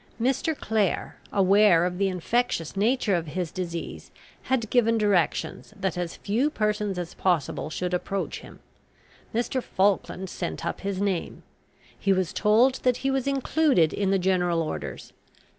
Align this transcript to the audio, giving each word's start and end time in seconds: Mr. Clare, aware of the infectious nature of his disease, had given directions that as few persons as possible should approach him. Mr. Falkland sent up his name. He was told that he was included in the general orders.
Mr. 0.19 0.57
Clare, 0.59 1.17
aware 1.31 1.85
of 1.85 1.99
the 1.99 2.07
infectious 2.07 2.75
nature 2.75 3.13
of 3.13 3.27
his 3.27 3.51
disease, 3.51 4.09
had 4.45 4.67
given 4.71 4.97
directions 4.97 5.75
that 5.79 5.95
as 5.95 6.15
few 6.15 6.49
persons 6.49 6.97
as 6.97 7.13
possible 7.13 7.69
should 7.69 7.93
approach 7.93 8.39
him. 8.39 8.61
Mr. 9.31 9.61
Falkland 9.61 10.27
sent 10.27 10.65
up 10.65 10.81
his 10.81 10.99
name. 10.99 11.43
He 11.99 12.13
was 12.13 12.33
told 12.33 12.79
that 12.81 12.97
he 13.05 13.11
was 13.11 13.27
included 13.27 13.93
in 13.93 14.09
the 14.09 14.17
general 14.17 14.63
orders. 14.63 15.13